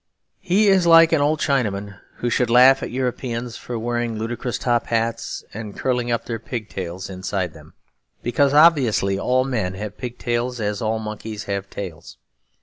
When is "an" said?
1.11-1.21